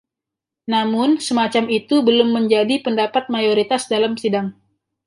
Namun, 0.73 1.09
semacam 1.27 1.65
itu 1.79 1.95
belum 2.07 2.29
menjadi 2.37 2.75
pendapat 2.85 3.23
mayoritas 3.35 3.81
dalam 3.93 4.13
sidang. 4.21 4.47